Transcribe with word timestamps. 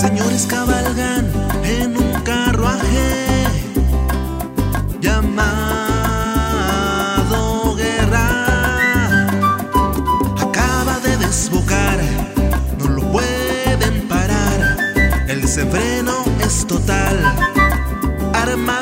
señores 0.00 0.46
cabalgan 0.46 0.89
El 15.60 15.66
desenfreno 15.66 16.24
es 16.40 16.66
total, 16.66 17.22
arma 18.32 18.80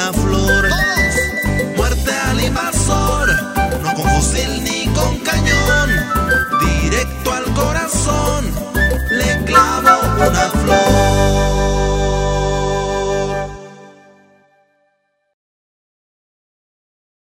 una 0.00 0.12
flor. 0.14 0.29